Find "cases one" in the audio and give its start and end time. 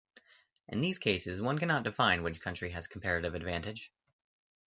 0.97-1.59